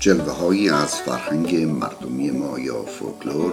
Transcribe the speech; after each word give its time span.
جلوه 0.00 0.32
هایی 0.32 0.70
از 0.70 0.94
فرهنگ 0.94 1.56
مردمی 1.56 2.30
ما 2.30 2.58
یا 2.58 2.82
فولکلور 2.82 3.52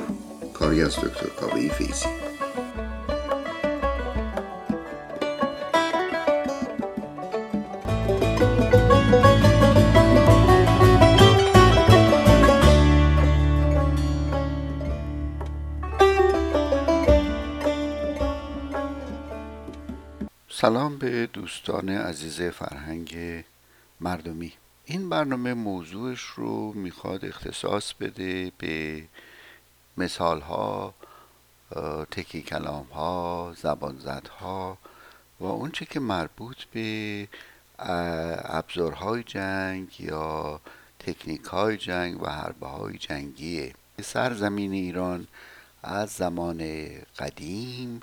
کاری 0.54 0.82
از 0.84 0.96
دکتر 0.96 1.28
کاوه 1.28 1.68
فیزی 1.68 2.06
سلام 20.50 20.98
به 20.98 21.30
دوستان 21.34 21.90
عزیز 21.90 22.42
فرهنگ 22.42 23.44
مردمی. 24.02 24.54
این 24.86 25.10
برنامه 25.10 25.54
موضوعش 25.54 26.22
رو 26.22 26.74
می‌خواد 26.74 27.26
اختصاص 27.26 27.94
بده 27.94 28.52
به 28.58 29.04
مثال 29.98 30.42
ها 30.42 30.94
تکی 32.12 32.42
کلام 32.42 32.86
ها 32.86 33.54
زبان 33.58 34.00
زد 34.00 34.28
ها 34.28 34.78
و 35.40 35.46
اونچه 35.46 35.86
که 35.86 36.00
مربوط 36.00 36.64
به 36.64 37.28
ابزارهای 37.80 39.24
جنگ 39.24 40.02
یا 40.02 40.62
تکنیک 41.00 41.44
های 41.44 41.78
جنگ 41.78 42.24
و 42.24 42.28
حربه 42.28 42.68
های 42.68 42.98
جنگیه. 42.98 43.74
سرزمین 44.02 44.72
ایران 44.72 45.28
از 45.84 46.10
زمان 46.10 46.90
قدیم 47.20 48.00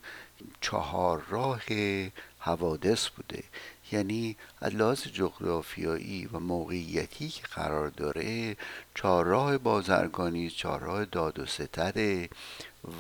چهار 0.61 1.23
راه 1.29 1.63
حوادث 2.43 3.09
بوده. 3.09 3.45
یعنی 3.93 4.37
از 4.61 4.75
لحاظ 4.75 5.03
جغرافیایی 5.03 6.27
و 6.33 6.39
موقعیتی 6.39 7.29
که 7.29 7.43
قرار 7.47 7.89
داره 7.89 8.57
چهارراه 8.95 9.59
بازرگانی 9.59 10.51
چهارراه 10.51 11.05
داد 11.05 11.39
و 11.39 11.47
ستده 11.47 12.29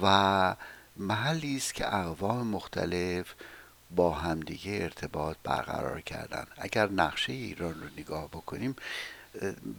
و 0.02 0.56
محلی 0.96 1.56
است 1.56 1.74
که 1.74 1.94
اقوام 1.94 2.46
مختلف 2.46 3.34
با 3.96 4.12
همدیگه 4.12 4.78
ارتباط 4.82 5.36
برقرار 5.44 6.00
کردن. 6.00 6.46
اگر 6.56 6.88
نقشه 6.88 7.32
ایران 7.32 7.74
رو 7.74 7.86
نگاه 7.96 8.28
بکنیم 8.28 8.76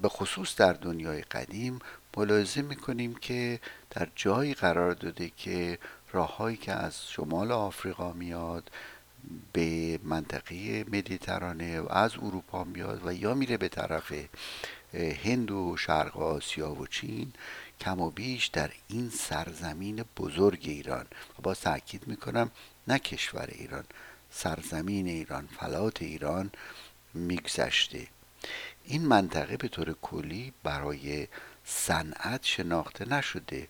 به 0.01 0.09
خصوص 0.09 0.55
در 0.55 0.73
دنیای 0.73 1.21
قدیم 1.21 1.79
ملاحظه 2.17 2.61
می‌کنیم 2.61 3.15
که 3.15 3.59
در 3.89 4.07
جایی 4.15 4.53
قرار 4.53 4.93
داده 4.93 5.31
که 5.37 5.79
راههایی 6.11 6.57
که 6.57 6.71
از 6.71 7.09
شمال 7.09 7.51
آفریقا 7.51 8.13
میاد 8.13 8.71
به 9.53 9.99
منطقه 10.03 10.83
مدیترانه 10.83 11.81
و 11.81 11.91
از 11.91 12.13
اروپا 12.15 12.63
میاد 12.63 13.01
و 13.05 13.13
یا 13.13 13.33
میره 13.33 13.57
به 13.57 13.67
طرف 13.67 14.13
هند 14.93 15.51
و 15.51 15.77
شرق 15.77 16.17
آسیا 16.17 16.73
و 16.73 16.87
چین 16.87 17.33
کم 17.79 18.01
و 18.01 18.09
بیش 18.09 18.47
در 18.47 18.71
این 18.87 19.09
سرزمین 19.09 20.05
بزرگ 20.17 20.59
ایران. 20.63 21.05
با 21.43 21.53
تاکید 21.53 22.07
می‌کنم 22.07 22.51
نه 22.87 22.99
کشور 22.99 23.49
ایران 23.51 23.83
سرزمین 24.29 25.07
ایران 25.07 25.47
فلات 25.59 26.01
ایران 26.01 26.51
میگذشته. 27.13 28.07
این 28.83 29.05
منطقه 29.05 29.57
به 29.57 29.67
طور 29.67 29.95
کلی 30.01 30.53
برای 30.63 31.27
صنعت 31.65 32.43
شناخته 32.43 33.05
نشده. 33.09 33.67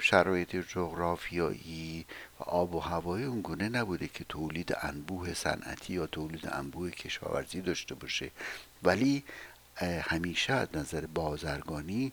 شرایط 0.00 0.56
جغرافیایی 0.56 2.06
و 2.40 2.42
آب 2.42 2.74
و 2.74 2.80
هوای 2.80 3.24
اونگونه 3.24 3.68
نبوده 3.68 4.08
که 4.08 4.24
تولید 4.24 4.76
انبوه 4.80 5.34
صنعتی 5.34 5.92
یا 5.92 6.06
تولید 6.06 6.48
انبوه 6.52 6.90
کشاورزی 6.90 7.60
داشته 7.60 7.94
باشه. 7.94 8.30
ولی 8.82 9.24
همیشه 10.02 10.52
از 10.52 10.68
نظر 10.74 11.06
بازرگانی 11.06 12.12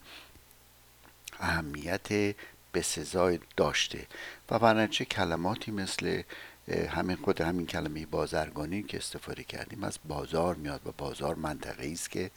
اهمیت 1.40 2.36
به 2.72 2.82
سزای 2.82 3.40
داشته. 3.58 4.08
و 4.50 4.60
برنچه 4.60 5.06
کلماتی 5.06 5.72
مثل 5.72 6.22
همین 6.68 7.16
خود 7.16 7.42
همین 7.42 7.66
کلمه 7.66 8.06
بازرگانی 8.06 8.84
که 8.84 8.98
استفاده 8.98 9.44
کردیم 9.44 9.84
از 9.84 10.00
بازار 10.08 10.56
میاد 10.56 10.82
و 10.86 10.92
بازار 10.98 11.36
منطقه 11.36 11.90
است 11.92 12.10
که 12.12 12.32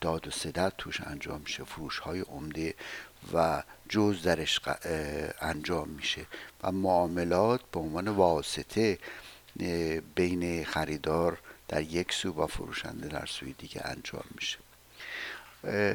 داد 0.00 0.28
و 0.28 0.30
سدد 0.30 0.72
توش 0.78 1.00
انجام 1.00 1.40
میشه. 1.40 1.64
فروش 1.64 1.98
های 1.98 2.20
عمده 2.20 2.74
و 3.34 3.62
جز 3.88 4.22
درش 4.22 4.60
انجام 5.40 5.88
میشه. 5.88 6.26
و 6.62 6.72
معاملات 6.72 7.60
به 7.72 7.80
عنوان 7.80 8.08
واسطه 8.08 8.98
بین 10.14 10.64
خریدار 10.64 11.38
در 11.68 11.82
یک 11.82 12.12
سو 12.12 12.32
و 12.32 12.46
فروشنده 12.46 13.08
در 13.08 13.26
سوی 13.26 13.52
دیگه 13.52 13.82
انجام 13.84 14.24
میشه. 14.34 14.58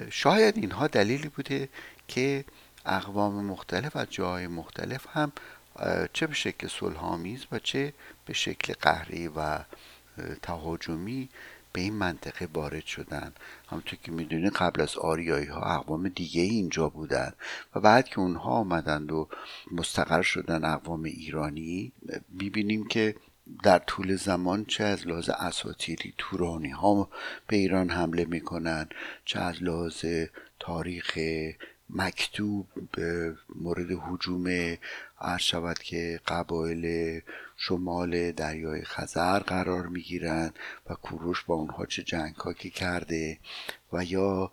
شاید 0.09 0.57
اینها 0.57 0.87
دلیلی 0.87 1.27
بوده 1.27 1.69
که 2.07 2.45
اقوام 2.85 3.45
مختلف 3.45 3.95
از 3.95 4.07
جاهای 4.09 4.47
مختلف 4.47 5.07
هم 5.13 5.31
چه 6.13 6.27
به 6.27 6.33
شکل 6.33 6.67
صلحآمیز 6.67 7.45
و 7.51 7.59
چه 7.59 7.93
به 8.25 8.33
شکل 8.33 8.73
قهری 8.81 9.27
و 9.27 9.59
تهاجمی 10.41 11.29
به 11.75 11.81
این 11.81 11.93
منطقه 11.93 12.47
وارد 12.53 12.85
شدن. 12.85 13.33
همونطور 13.69 13.99
که 14.03 14.11
می‌دونید 14.11 14.53
قبل 14.53 14.81
از 14.81 14.97
آریایی 14.97 15.45
ها 15.45 15.61
اقوام 15.61 16.07
دیگه 16.09 16.41
اینجا 16.41 16.89
بودن 16.89 17.33
و 17.75 17.79
بعد 17.79 18.07
که 18.07 18.19
اونها 18.19 18.49
آمدند 18.49 19.11
و 19.11 19.27
مستقر 19.71 20.21
شدن 20.21 20.65
اقوام 20.65 21.03
ایرانی 21.03 21.91
می‌بینیم 22.29 22.87
که 22.87 23.15
در 23.63 23.79
طول 23.79 24.15
زمان 24.15 24.65
چه 24.65 24.83
از 24.83 25.07
لحاظ 25.07 25.29
اساتیری 25.29 26.13
تورانی 26.17 26.69
ها 26.69 27.09
به 27.47 27.55
ایران 27.55 27.89
حمله 27.89 28.25
می‌کنن 28.25 28.89
چه 29.25 29.39
از 29.39 29.63
لحاظ 29.63 30.05
تاریخ 30.59 31.19
مکتوب 31.89 32.67
به 32.91 33.35
مورد 33.55 33.87
حجوم 33.91 34.47
عرض 35.21 35.41
شود 35.41 35.79
که 35.79 36.19
قبایل 36.27 37.21
شمال 37.57 38.31
دریای 38.31 38.83
خزر 38.83 39.39
قرار 39.39 39.87
می‌گیرند 39.87 40.55
و 40.89 40.93
کوروش 40.93 41.43
با 41.43 41.55
اونها 41.55 41.85
چه 41.85 42.03
جنگ 42.03 42.35
که 42.57 42.69
کرده 42.69 43.39
و 43.93 44.03
یا 44.03 44.51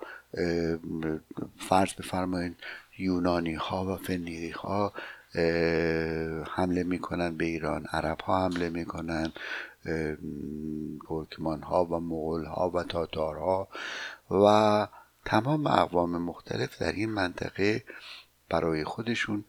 فرض 1.59 1.93
بفرمایید 1.95 2.57
یونانی 2.99 3.55
ها 3.55 3.85
و 3.85 3.97
فنیقی 3.97 4.51
ها 4.51 4.93
حمله 6.45 6.83
می‌کنن 6.83 7.37
به 7.37 7.45
ایران 7.45 7.87
عرب 7.93 8.21
ها 8.21 8.45
حمله 8.45 8.69
می‌کنن 8.69 9.33
ترکمان 11.09 11.63
ها 11.63 11.85
و 11.85 12.01
مغول 12.01 12.45
ها 12.45 12.71
و 12.71 12.83
تاتار 12.83 13.37
ها 13.37 13.69
و 14.31 14.89
تمام 15.25 15.67
اقوام 15.67 16.23
مختلف 16.23 16.79
در 16.79 16.93
این 16.93 17.11
منطقه 17.11 17.85
برای 18.49 18.85
خودشون 18.85 19.45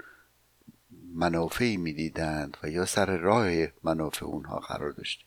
منافعی 1.15 1.77
می‌دیدند 1.77 2.57
و 2.63 2.69
یا 2.69 2.85
سر 2.85 3.17
راه 3.17 3.47
منافع 3.83 4.25
اونها 4.25 4.59
قرار 4.59 4.91
داشته 4.91 5.23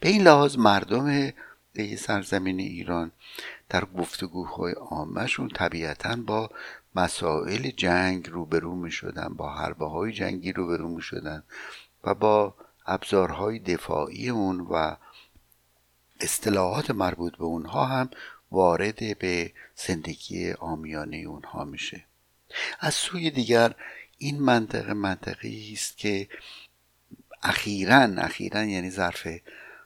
به 0.00 0.08
این 0.08 0.22
لحاظ 0.22 0.58
مردم 0.58 1.32
سرزمین 1.98 2.60
ایران 2.60 3.12
در 3.68 3.84
گفتگوهای 3.84 4.72
عامهشون 4.72 5.48
طبیعتا 5.48 6.16
با 6.16 6.50
مسائل 6.94 7.70
جنگ 7.70 8.30
روبرو 8.30 8.74
می 8.74 8.90
شدن 8.90 9.28
با 9.28 9.54
حربه 9.54 9.88
های 9.88 10.12
جنگی 10.12 10.52
روبرو 10.52 10.88
می 10.88 11.02
شدن 11.02 11.42
و 12.04 12.14
با 12.14 12.54
ابزارهای 12.86 13.58
دفاعی 13.58 14.28
اون 14.28 14.60
و 14.60 14.96
اصطلاحات 16.20 16.90
مربوط 16.90 17.36
به 17.36 17.44
اونها 17.44 17.84
هم 17.84 18.10
وارد 18.54 19.18
به 19.18 19.52
زندگی 19.74 20.52
آمیانه 20.52 21.16
اونها 21.16 21.64
میشه. 21.64 22.04
از 22.80 22.94
سوی 22.94 23.30
دیگر 23.30 23.74
این 24.18 24.40
منطقه 24.40 24.92
منطقه 24.92 25.48
است 25.72 25.98
که 25.98 26.28
اخیرا 27.42 28.00
اخیرا 28.00 28.64
یعنی 28.64 28.90
ظرف 28.90 29.28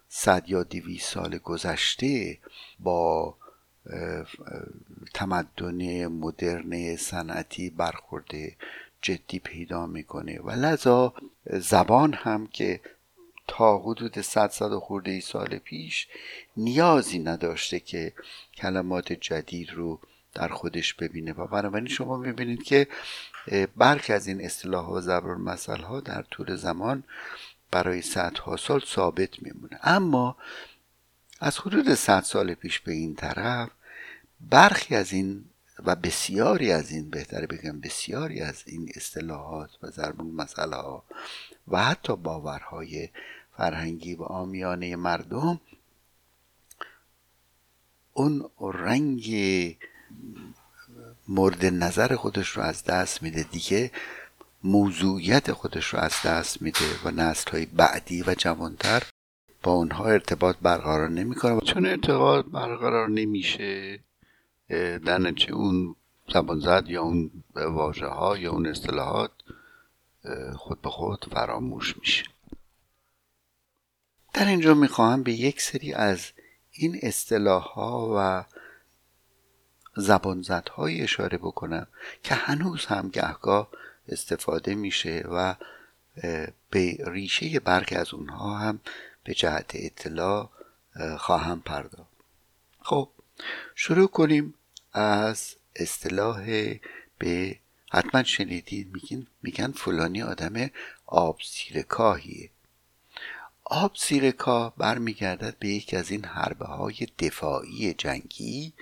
صد 0.08 0.44
یا 0.48 0.62
دویست 0.62 1.12
سال 1.12 1.38
گذشته 1.38 2.38
با 2.78 3.36
تمدن 5.14 6.06
مدرن 6.06 6.96
صنعتی 6.96 7.70
برخورده 7.70 8.56
جدی 9.02 9.38
پیدا 9.38 9.86
می‌کنه. 9.86 10.40
و 10.40 10.50
لذا 10.50 11.14
زبان 11.46 12.12
هم 12.12 12.46
که 12.46 12.80
تا 13.48 13.78
حدود 13.78 14.20
صد 14.20 14.50
صد 14.50 14.74
خورده 14.74 15.10
ای 15.10 15.20
سال 15.20 15.58
پیش 15.58 16.08
نیازی 16.56 17.18
نداشته 17.18 17.80
که 17.80 18.12
کلمات 18.54 19.12
جدید 19.12 19.70
رو 19.70 20.00
در 20.34 20.48
خودش 20.48 20.94
ببینه. 20.94 21.32
و 21.32 21.46
بنابراین 21.46 21.88
شما 21.88 22.16
می‌بینید 22.16 22.62
که 22.62 22.86
برخی 23.76 24.12
از 24.12 24.26
این 24.26 24.44
اصطلاح 24.44 24.86
و 24.88 25.00
زبر 25.00 25.56
ها 25.76 26.00
در 26.00 26.22
طول 26.22 26.56
زمان 26.56 27.04
برای 27.70 28.02
صدها 28.02 28.56
سال 28.56 28.80
ثابت 28.80 29.42
میمونه. 29.42 29.78
اما 29.82 30.36
از 31.40 31.58
حدود 31.58 31.94
صد 31.94 32.22
سال 32.22 32.54
پیش 32.54 32.80
به 32.80 32.92
این 32.92 33.14
طرف 33.14 33.70
برخی 34.40 34.94
از 34.94 35.12
این 35.12 35.44
و 35.84 35.96
بسیاری 35.96 36.72
از 36.72 36.90
این 36.90 37.10
بهتره 37.10 37.46
بگم 37.46 37.80
بسیاری 37.80 38.40
از 38.40 38.62
این 38.66 38.92
اصطلاحات 38.94 39.70
و 39.82 39.90
ضرب 39.90 40.22
مسئله 40.22 40.76
ها 40.76 41.04
و 41.68 41.84
حتی 41.84 42.16
باورهای 42.16 43.08
فرهنگی 43.58 44.14
و 44.14 44.22
آمیانه 44.22 44.96
مردم 44.96 45.60
اون 48.12 48.50
رنگ 48.60 49.24
مورد 51.28 51.64
نظر 51.64 52.16
خودش 52.16 52.48
رو 52.48 52.62
از 52.62 52.84
دست 52.84 53.22
میده 53.22 53.42
دیگه. 53.42 53.90
موضوعیت 54.64 55.52
خودش 55.52 55.86
رو 55.86 55.98
از 55.98 56.22
دست 56.24 56.62
میده 56.62 56.98
و 57.04 57.10
نسل 57.10 57.50
های 57.50 57.66
بعدی 57.66 58.22
و 58.22 58.34
جوانتر 58.38 59.02
با 59.62 59.72
اونها 59.72 60.04
ارتباط 60.04 60.56
برقرار 60.62 61.08
نمی‌کنه. 61.08 61.60
چون 61.60 61.86
ارتباط 61.86 62.44
برقرار 62.44 63.08
نمیشه 63.08 64.00
در 65.06 65.18
نتیجه 65.18 65.52
اون 65.52 65.96
زبان 66.34 66.60
زد 66.60 66.84
یا 66.86 67.02
اون 67.02 67.30
واژه 67.54 68.06
ها 68.06 68.38
یا 68.38 68.52
اون 68.52 68.66
اصطلاحات 68.66 69.30
خود 70.56 70.82
به 70.82 70.90
خود 70.90 71.24
فراموش 71.32 71.98
میشه. 71.98 72.24
در 74.32 74.48
اینجا 74.48 74.74
می‌خواهم 74.74 75.22
به 75.22 75.32
یک 75.32 75.60
سری 75.60 75.92
از 75.92 76.20
این 76.72 76.98
اصطلاح 77.02 77.62
ها 77.62 78.14
و 78.16 78.44
زبان 79.96 80.44
های 80.74 81.02
اشاره 81.02 81.38
بکنم 81.38 81.86
که 82.22 82.34
هنوز 82.34 82.86
هم 82.86 83.08
گهگاه 83.08 83.68
استفاده 84.08 84.74
میشه 84.74 85.24
و 85.30 85.54
به 86.70 86.98
ریشه 87.06 87.60
برخی 87.60 87.94
از 87.94 88.14
اونها 88.14 88.58
هم 88.58 88.80
به 89.24 89.34
جهت 89.34 89.70
اطلاع 89.74 90.50
خواهم 91.18 91.60
پرداخت. 91.60 92.12
خب 92.80 93.10
شروع 93.74 94.08
کنیم 94.08 94.54
از 94.92 95.54
اصطلاح 95.76 96.74
به 97.18 97.58
حتما 97.92 98.22
شنیدید 98.22 98.94
میگن 98.94 99.26
میگن 99.42 99.72
فلانی 99.72 100.22
آدم 100.22 100.70
آب 101.06 101.38
زیر 101.54 101.82
کاهیه 101.82 102.50
آب 103.70 103.96
زیر 103.96 104.30
کاه 104.30 104.76
برمیگردد 104.76 105.58
به 105.58 105.68
یکی 105.68 105.96
از 105.96 106.10
این 106.10 106.24
حربه 106.24 106.66
های 106.66 107.06
دفاعی 107.18 107.94
جنگی 107.94 108.72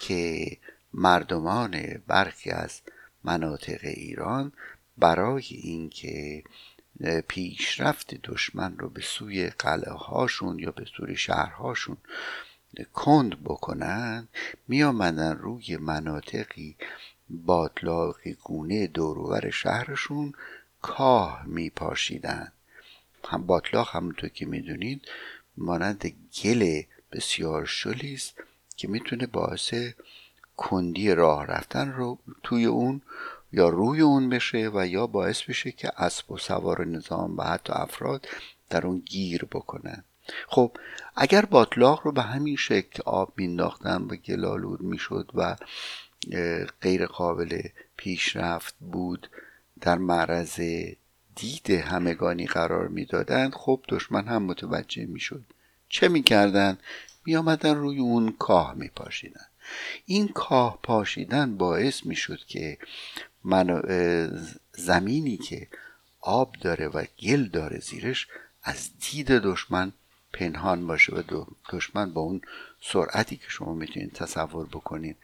که 0.00 0.46
مردمان 0.94 2.02
برخی 2.06 2.50
از 2.50 2.80
مناطق 3.24 3.80
ایران 3.82 4.52
برای 4.98 5.44
اینکه 5.50 6.44
پیشرفت 7.28 8.14
دشمن 8.14 8.78
رو 8.78 8.88
به 8.88 9.00
سوی 9.00 9.50
قلعه 9.50 9.92
هاشون 9.92 10.58
یا 10.58 10.70
به 10.70 10.84
سوی 10.96 11.16
شهرهاشون 11.16 11.96
کند 12.94 13.44
بکنن 13.44 14.28
می 14.68 14.82
آمدن 14.82 15.36
روی 15.36 15.76
مناطقی 15.76 16.76
باطلاقی 17.30 18.34
گونه 18.34 18.86
دورور 18.86 19.50
شهرشون 19.50 20.32
کاه 20.82 21.42
می 21.46 21.70
پاشیدن 21.70 22.52
هم 23.26 23.46
باطلاق 23.46 23.88
همونطور 23.96 24.30
که 24.30 24.46
می‌دونید 24.46 25.02
مانند 25.56 26.12
گل 26.42 26.82
بسیار 27.12 27.64
شلی 27.64 28.14
است 28.14 28.34
که 28.76 28.88
می‌تونه 28.88 29.26
باعث 29.26 29.74
کندی 30.56 31.14
راه 31.14 31.46
رفتن 31.46 31.92
رو 31.92 32.18
توی 32.42 32.64
اون 32.64 33.02
یا 33.52 33.68
روی 33.68 34.00
اون 34.00 34.28
بشه 34.28 34.70
و 34.74 34.86
یا 34.86 35.06
باعث 35.06 35.42
بشه 35.42 35.72
که 35.72 35.90
اسب 35.96 36.32
و 36.32 36.38
سوار 36.38 36.84
نظام 36.86 37.36
و 37.36 37.42
حتی 37.42 37.72
افراد 37.72 38.28
در 38.70 38.86
اون 38.86 38.98
گیر 38.98 39.44
بکنن 39.44 40.04
خب 40.48 40.76
اگر 41.16 41.44
باطلاق 41.44 42.00
رو 42.04 42.12
به 42.12 42.22
همین 42.22 42.56
شکل 42.56 43.02
آب 43.06 43.32
مینداختن 43.36 44.02
و 44.02 44.16
گلالود 44.16 44.80
می‌شد 44.80 45.30
و 45.34 45.56
غیر 46.80 47.06
قابل 47.06 47.62
پیشرفت 47.96 48.74
بود 48.80 49.30
در 49.80 49.98
معرض 49.98 50.60
دید 51.36 51.70
همگانی 51.70 52.46
قرار 52.46 52.88
می‌دادند 52.88 53.54
خب 53.54 53.80
دشمن 53.88 54.28
هم 54.28 54.42
متوجه 54.42 55.06
می‌شد. 55.06 55.44
چه 55.88 56.08
می‌کردن 56.08 56.78
میآمدن 57.26 57.74
روی 57.74 57.98
اون 57.98 58.34
کاه 58.38 58.74
میپاشیدن. 58.74 59.46
این 60.06 60.28
کاه 60.28 60.78
پاشیدن 60.82 61.56
باعث 61.56 62.06
می‌شد 62.06 62.38
که 62.46 62.78
من 63.44 63.82
زمینی 64.72 65.36
که 65.36 65.68
آب 66.20 66.56
داره 66.60 66.88
و 66.88 67.04
گل 67.22 67.44
داره 67.44 67.78
زیرش 67.78 68.28
از 68.62 68.90
دید 69.00 69.26
دشمن 69.26 69.92
پنهان 70.32 70.86
باشه 70.86 71.14
و 71.14 71.44
دشمن 71.72 72.12
با 72.12 72.20
اون 72.20 72.40
سرعتی 72.82 73.36
که 73.36 73.46
شما 73.48 73.74
می‌تونید 73.74 74.12
تصور 74.12 74.66
بکنید 74.66 75.16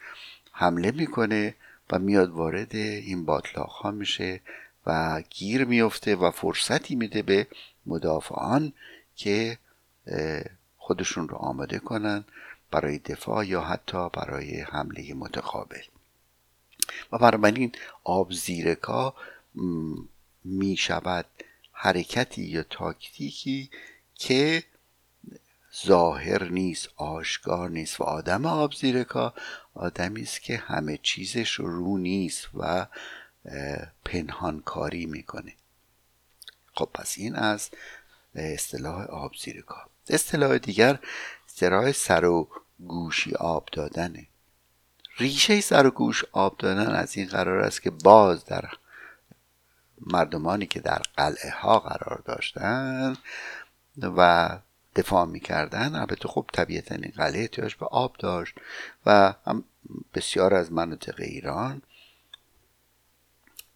حمله 0.51 0.91
می‌کنه 0.91 1.55
و 1.91 1.99
میاد 1.99 2.29
وارد 2.29 2.75
این 2.75 3.25
باطلاق 3.25 3.69
ها 3.69 3.91
میشه 3.91 4.41
و 4.85 5.21
گیر 5.29 5.65
میفته 5.65 6.15
و 6.15 6.31
فرصتی 6.31 6.95
میده 6.95 7.21
به 7.21 7.47
مدافعان 7.85 8.73
که 9.15 9.57
خودشون 10.77 11.29
رو 11.29 11.37
آماده 11.37 11.79
کنن 11.79 12.23
برای 12.71 12.97
دفاع 12.97 13.47
یا 13.47 13.61
حتی 13.61 14.09
برای 14.09 14.61
حمله 14.61 15.13
متقابل. 15.13 15.81
و 17.11 17.17
بنابراین 17.17 17.71
آب 18.03 18.33
زیرکا 18.33 19.15
می 20.43 20.77
شود 20.77 21.25
حرکتی 21.71 22.41
یا 22.41 22.63
تاکتیکی 22.63 23.69
که 24.15 24.63
ظاهر 25.85 26.43
نیست 26.43 26.89
آشکار 26.95 27.69
نیست 27.69 28.01
و 28.01 28.03
آدم 28.03 28.45
آب 28.45 28.73
زیرکا 28.73 29.33
آدمی 29.73 30.21
است 30.21 30.41
که 30.41 30.57
همه 30.57 30.99
چیزش 31.03 31.51
رو 31.51 31.97
نیست 31.97 32.47
و 32.53 32.87
پنهان 34.05 34.61
کاری 34.61 35.05
می‌کنه. 35.05 35.53
خب 36.73 36.89
پس 36.93 37.15
این 37.17 37.35
از 37.35 37.69
اصطلاح 38.35 39.05
آب 39.05 39.31
زیر 39.35 39.61
کار. 39.61 39.85
اصطلاح 40.09 40.57
دیگر 40.57 40.99
اصطلاح 41.47 41.91
سر 41.91 42.25
و 42.25 42.47
گوشی 42.79 43.35
آب 43.35 43.69
دادنه. 43.71 44.27
ریشه 45.17 45.61
سر 45.61 45.85
و 45.85 45.91
گوش 45.91 46.25
آب 46.31 46.57
دادن 46.57 46.87
از 46.87 47.17
این 47.17 47.27
قرار 47.27 47.59
است 47.59 47.81
که 47.81 47.89
باز 47.89 48.45
در 48.45 48.69
مردمانی 50.01 50.65
که 50.65 50.79
در 50.79 51.01
قلعه 51.17 51.51
ها 51.51 51.79
قرار 51.79 52.21
داشتن 52.25 53.15
و 54.01 54.49
دفاع 54.95 55.25
می‌کردن 55.25 55.95
البته 55.95 56.27
خب 56.27 56.45
طبیعتا 56.53 56.95
این 56.95 57.13
قلعه 57.15 57.41
احتیاج 57.41 57.75
به 57.75 57.85
آب 57.85 58.15
داشت 58.19 58.55
و 59.05 59.33
هم 59.45 59.63
بسیار 60.13 60.53
از 60.53 60.71
مناطق 60.71 61.15
ایران 61.19 61.81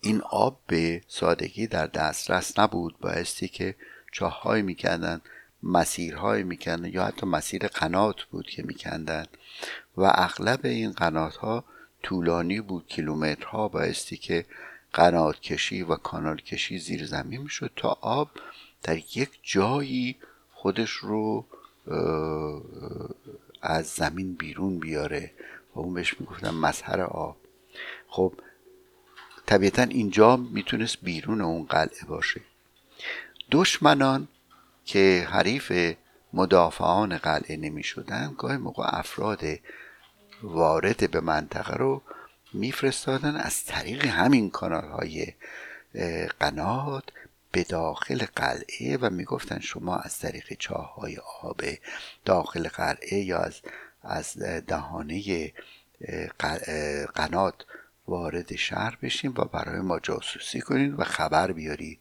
این 0.05 0.21
آب 0.21 0.59
به 0.67 1.01
سادگی 1.07 1.67
در 1.67 1.87
دسترس 1.87 2.59
نبود 2.59 2.99
بایستی 2.99 3.47
که 3.47 3.75
چاههایی 4.11 4.63
می‌کردن 4.63 5.21
مسیرهایی 5.63 6.43
می‌کردن 6.43 6.85
یا 6.85 7.05
حتی 7.05 7.25
مسیر 7.25 7.67
قنات 7.67 8.23
بود 8.23 8.47
که 8.47 8.63
میکندن. 8.63 9.25
و 9.97 10.01
اغلب 10.03 10.59
این 10.63 10.91
قنات 10.91 11.35
ها 11.35 11.63
طولانی 12.03 12.61
بود 12.61 12.87
کیلومترها 12.87 13.67
بایستی 13.67 14.17
که 14.17 14.45
قنات 14.93 15.39
کشی 15.39 15.83
و 15.83 15.95
کانال 15.95 16.37
کشی 16.37 16.79
زیر 16.79 17.05
زمین 17.05 17.41
می‌شد 17.41 17.71
تا 17.75 17.97
آب 18.01 18.29
در 18.83 18.97
یک 18.97 19.39
جایی 19.43 20.17
خودش 20.53 20.91
رو 20.91 21.45
از 23.61 23.87
زمین 23.87 24.33
بیرون 24.33 24.79
بیاره. 24.79 25.31
و 25.75 25.79
اون 25.79 25.93
بهش 25.93 26.19
می‌گفتن 26.19 26.49
مظهر 26.49 27.01
آب. 27.01 27.37
خب 28.07 28.33
طبیعتا 29.45 29.83
اینجا 29.83 30.37
می‌تونست 30.37 30.97
بیرون 31.01 31.41
اون 31.41 31.65
قلعه 31.65 32.05
باشه. 32.07 32.41
دشمنان 33.51 34.27
که 34.85 35.27
حریف 35.31 35.95
مدافعان 36.33 37.17
قلعه 37.17 37.57
نمی 37.57 37.83
شدن 37.83 38.35
گاهی 38.37 38.57
موقع 38.57 38.83
افراد 38.99 39.43
وارد 40.43 41.11
به 41.11 41.21
منطقه 41.21 41.73
رو 41.73 42.01
میفرستادن 42.53 43.35
از 43.35 43.65
طریق 43.65 44.05
همین 44.05 44.49
کانال 44.49 44.87
های 44.87 45.33
قنات 46.39 47.03
به 47.51 47.63
داخل 47.63 48.25
قلعه 48.35 48.97
و 49.01 49.09
می‌گفتن 49.09 49.59
شما 49.59 49.97
از 49.97 50.19
طریق 50.19 50.53
چاه 50.59 50.95
های 50.95 51.17
آب 51.41 51.61
داخل 52.25 52.67
قلعه 52.67 53.19
یا 53.19 53.37
از 53.37 53.61
از 54.03 54.37
دهانه 54.67 55.51
قنات 57.15 57.55
وارد 58.07 58.55
شهر 58.55 58.97
بشین 59.01 59.33
و 59.37 59.45
برای 59.45 59.81
ما 59.81 59.99
جاسوسی 59.99 60.61
کنین 60.61 60.93
و 60.93 61.03
خبر 61.03 61.51
بیارید. 61.51 61.99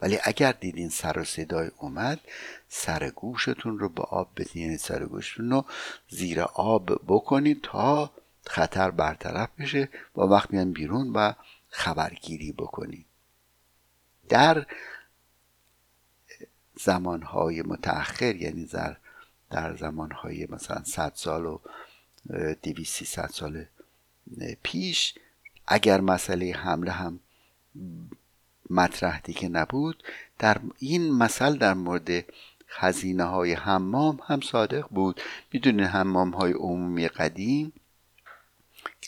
ولی 0.00 0.18
اگر 0.22 0.52
دیدین 0.52 0.88
سر 0.88 1.18
و 1.18 1.24
صدای 1.24 1.70
اومد 1.78 2.20
سر 2.68 3.10
گوشتون 3.10 3.78
رو 3.78 3.88
به 3.88 4.02
آب 4.02 4.30
بدین 4.36 4.62
یعنی 4.62 4.76
سر 4.76 5.04
گوشتون 5.04 5.50
رو 5.50 5.64
زیر 6.08 6.40
آب 6.40 7.00
بکنید 7.06 7.60
تا 7.62 8.10
خطر 8.46 8.90
برطرف 8.90 9.48
بشه 9.58 9.88
و 10.16 10.20
وقت 10.20 10.50
میان 10.50 10.72
بیرون 10.72 11.12
و 11.12 11.32
خبرگیری 11.68 12.52
بکنید 12.52 13.06
در 14.28 14.66
زمانهای 16.74 17.62
متأخر 17.62 18.36
یعنی 18.36 18.64
در 18.64 18.96
در 19.50 19.76
زمانهای 19.76 20.46
مثلا 20.50 20.84
100 20.84 21.12
سال 21.14 21.46
و 21.46 21.58
200 22.62 23.26
سال 23.26 23.66
پیش 24.62 25.14
اگر 25.72 26.00
مسئله 26.00 26.52
حمله 26.52 26.90
هم 26.90 27.20
مطرح 28.70 29.20
دیگه 29.20 29.48
نبود 29.48 30.02
در 30.38 30.60
این 30.78 31.10
مثل 31.12 31.56
در 31.56 31.74
مورد 31.74 32.24
خزینه 32.68 33.24
های 33.24 33.52
حمام 33.52 34.18
هم 34.26 34.40
صادق 34.40 34.88
بود. 34.88 35.20
می‌دونه 35.52 35.86
حمام 35.86 36.30
های 36.30 36.52
عمومی 36.52 37.08
قدیم 37.08 37.72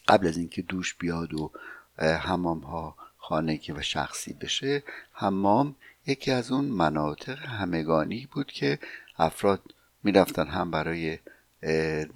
قبل 0.09 0.27
از 0.27 0.37
اینکه 0.37 0.63
دوش 0.63 0.95
بیاد 0.95 1.35
و 1.35 1.51
حمام 1.99 2.59
ها 2.59 2.97
خانگی 3.19 3.73
و 3.73 3.83
شخصی 3.83 4.33
بشه 4.33 4.83
حمام 5.13 5.75
یکی 6.07 6.31
از 6.31 6.53
اون 6.53 6.65
مناطق 6.65 7.39
همگانی 7.39 8.29
بود 8.33 8.47
که 8.47 8.79
افراد 9.19 9.63
می‌رفتن 10.03 10.47
هم 10.47 10.71
برای 10.71 11.19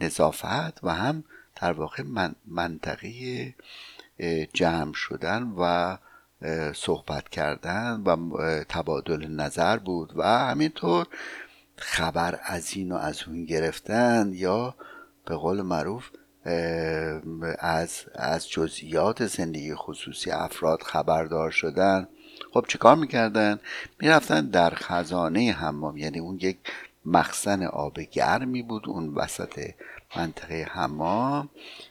نظافت 0.00 0.85
و 0.85 0.95
هم 0.95 1.25
در 1.61 1.73
واقع 1.73 2.03
منطقه 2.47 3.55
جمع 4.55 4.93
شدن 4.95 5.53
و 5.59 5.97
صحبت 6.73 7.29
کردن 7.29 8.03
و 8.07 8.17
تبادل 8.69 9.27
نظر 9.27 9.77
بود 9.77 10.13
و 10.17 10.23
همینطور 10.23 11.07
خبر 11.77 12.41
از 12.43 12.73
این 12.77 12.93
و 12.93 12.97
از 12.97 13.23
اون 13.27 13.45
گرفتن 13.45 14.31
یا 14.35 14.75
به 15.25 15.35
قول 15.37 15.63
معروف 15.63 16.11
از 17.59 18.05
از 18.15 18.51
جزئیات 18.51 19.27
زندگی 19.27 19.75
خصوصی 19.75 20.31
افراد 20.31 20.83
خبردار 20.83 21.51
شدن. 21.51 22.09
خب 22.53 22.65
چیکار 22.69 22.97
می‌کردن؟ 22.97 23.61
می‌رفتن 24.01 24.47
در 24.47 24.71
خزانه 24.75 25.53
حمام 25.53 25.97
یعنی 25.97 26.19
اون 26.19 26.39
یک 26.41 26.59
مخزن 27.05 27.63
آب 27.63 28.01
گرمی 28.01 28.63
بود 28.63 28.89
اون 28.89 29.15
وسط 29.15 29.71
منطقه 30.17 30.69
حمام 30.71 31.49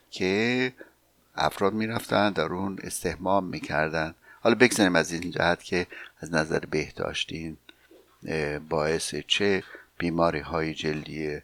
که 0.10 0.74
افراد 1.36 1.74
می‌رفتن 1.74 2.32
در 2.32 2.54
اون 2.54 2.80
استحمام 2.84 3.46
می‌کردن. 3.46 4.16
حالا 4.42 4.56
بگذاریم 4.56 4.96
از 4.96 5.12
این 5.12 5.32
جهت 5.32 5.64
که 5.64 5.88
از 6.20 6.34
نظر 6.34 6.60
بهداشتی 6.60 7.58
باعث 8.70 9.16
چه 9.28 9.64
بیماری 9.98 10.40
های 10.40 10.74
جلدی 10.74 11.40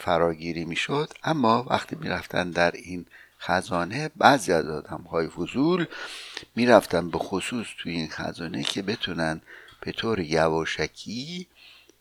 فراگیری 0.00 0.64
می‌شد. 0.64 1.12
اما 1.24 1.66
وقتی 1.70 1.96
می‌رفتن 2.00 2.50
در 2.50 2.70
این 2.70 3.06
خزانه 3.40 4.10
بعضی 4.16 4.52
از 4.52 4.66
آدم 4.66 5.04
های 5.10 5.28
فضول 5.28 5.86
می‌رفتن 6.56 7.10
به 7.10 7.18
خصوص 7.18 7.66
توی 7.78 7.92
این 7.92 8.08
خزانه 8.10 8.62
که 8.62 8.82
بتونن 8.82 9.40
به 9.80 9.92
طور 9.92 10.20
یواشکی 10.20 11.46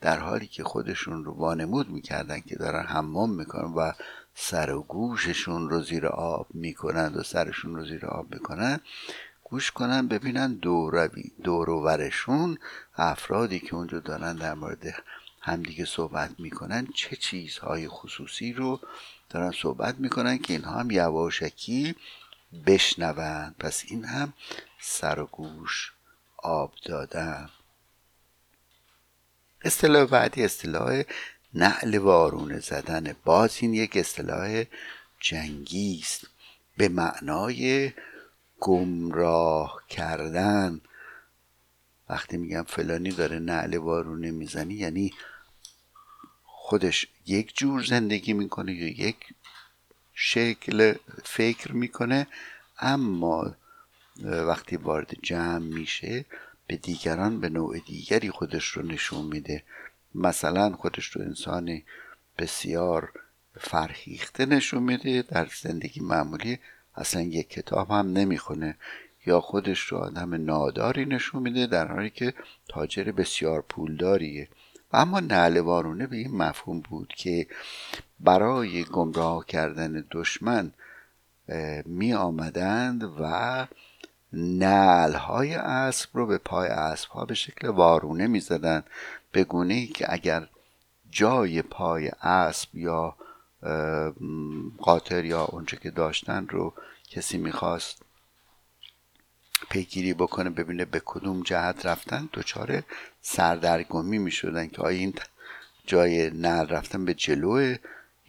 در 0.02 0.20
حالی 0.20 0.48
که 0.48 0.64
خودشون 0.64 1.26
رو 1.26 1.32
وانمود 1.32 1.90
می‌کردن 1.90 2.40
که 2.40 2.56
دارن 2.56 2.86
حمام 2.86 3.30
می‌کنن 3.30 3.74
و 3.74 3.92
سر 4.36 4.72
و 4.72 4.84
گوششون 4.84 5.70
رو 5.70 5.82
زیر 5.82 6.08
آب 6.08 6.48
می‌کنند 6.54 7.18
و 7.18 7.24
سرشون 7.24 7.76
رو 7.76 7.86
زیر 7.86 8.06
آب 8.06 8.34
می‌کنن 8.34 8.80
گوش 9.44 9.72
کنن 9.72 10.08
ببینن 10.08 10.54
دور, 10.54 11.08
دور 11.44 11.70
ورشون 11.70 12.58
افرادی 12.96 13.60
که 13.60 13.76
اونجا 13.76 14.00
دارن 14.00 14.36
در 14.36 14.54
مورد 14.54 15.04
همدیگه 15.42 15.86
صحبت 15.86 16.40
می‌کنن 16.40 16.88
چه 16.96 17.16
چیزهای 17.16 17.88
خصوصی 17.88 18.54
رو 18.54 18.80
دارن 19.30 19.52
صحبت 19.52 19.96
می‌کنن 20.00 20.38
که 20.38 20.54
اینها 20.54 20.80
هم 20.80 20.92
یواشکی 20.92 21.96
بشنوند. 22.66 23.56
پس 23.60 23.84
این 23.88 24.06
هم 24.06 24.34
سر 24.80 25.20
و 25.20 25.26
گوش 25.26 25.94
آب 26.38 26.74
دادن. 26.86 27.50
اصطلاح 29.62 30.06
بعدی 30.06 30.44
اصطلاح 30.44 31.04
نعل 31.56 31.98
وارونه 31.98 32.60
زدن. 32.60 33.16
باز 33.26 33.58
این 33.60 33.74
یک 33.74 33.98
اصطلاح 33.98 34.64
جنگی 35.20 36.00
است 36.02 36.28
به 36.78 36.90
معنای 36.90 37.92
گمراه 38.60 39.82
کردن. 39.90 40.82
وقتی 42.10 42.38
میگم 42.38 42.64
فلانی 42.64 43.12
داره 43.12 43.40
نعل 43.40 43.78
وارونه 43.78 44.32
می‌زنی 44.32 44.74
یعنی 44.74 45.14
خودش 46.44 47.08
یک 47.26 47.58
جور 47.58 47.84
زندگی 47.84 48.34
می‌کنه 48.34 48.74
یا 48.74 49.08
یک 49.08 49.18
شکل 50.14 50.96
فکر 51.24 51.72
می‌کنه 51.72 52.28
اما 52.80 53.56
وقتی 54.24 54.76
وارد 54.76 55.14
جمع 55.22 55.58
میشه 55.58 56.26
به 56.68 56.78
دیگران 56.78 57.40
به 57.40 57.50
نوع 57.50 57.80
دیگری 57.80 58.32
خودش 58.32 58.68
رو 58.68 58.82
نشون 58.82 59.26
میده. 59.26 59.64
مثلا 60.16 60.76
خودش 60.76 61.06
رو 61.06 61.22
انسان 61.22 61.82
بسیار 62.38 63.12
فرهیخته 63.60 64.46
نشون 64.46 64.84
میده 64.84 65.22
در 65.22 65.48
زندگی 65.62 66.02
معمولی 66.02 66.60
اصلا 66.96 67.22
یک 67.22 67.50
کتاب 67.50 67.92
هم 67.92 68.14
نمی‌خونه. 68.14 68.76
یا 69.26 69.42
خودش 69.42 69.80
رو 69.80 69.98
آدم 69.98 70.34
ناداری 70.34 71.06
نشون 71.06 71.42
میده 71.42 71.68
در 71.68 71.88
حالی 71.88 72.10
که 72.10 72.34
تاجر 72.70 73.04
بسیار 73.04 73.62
پولداریه. 73.62 74.48
و 74.94 74.98
اما 74.98 75.20
نعل 75.20 75.58
وارونه 75.58 76.08
به 76.08 76.16
این 76.16 76.38
مفهوم 76.38 76.80
بود 76.80 77.14
که 77.18 77.48
برای 78.20 78.84
گمراه 78.84 79.46
کردن 79.46 80.06
دشمن 80.12 80.72
می 81.86 82.14
آمدند 82.14 83.04
و 83.04 83.68
نعل 84.34 85.14
های 85.14 85.56
اسب 85.56 86.10
رو 86.14 86.28
به 86.28 86.38
پای 86.38 86.68
اسب 86.68 87.10
ها 87.10 87.26
به 87.26 87.34
شکل 87.34 87.68
وارونه 87.68 88.28
می 88.28 88.40
زدن 88.40 88.84
به 89.34 89.44
گونه 89.44 89.74
ای 89.74 89.88
که 89.88 90.14
اگر 90.14 90.48
جای 91.12 91.62
پای 91.62 92.08
اسب 92.22 92.76
یا 92.76 93.16
قاطر 94.78 95.26
یا 95.26 95.44
اونچه 95.44 95.78
که 95.78 95.92
داشتن 95.92 96.48
رو 96.48 96.74
کسی 97.10 97.38
می‌خواست 97.38 98.02
پیگیری 99.70 100.14
بکنه 100.14 100.50
ببینه 100.50 100.86
به 100.86 101.02
کدوم 101.06 101.44
جهت 101.44 101.86
رفتن 101.86 102.30
دچار 102.34 102.84
سردرگمی 103.22 104.18
می‌شدن 104.18 104.68
که 104.68 104.82
آیا 104.82 105.00
این 105.00 105.14
جای 105.86 106.30
نر 106.30 106.64
رفتن 106.64 107.06
به 107.06 107.14
جلوه 107.14 107.78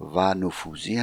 و 0.00 0.34
نفوذی 0.34 1.00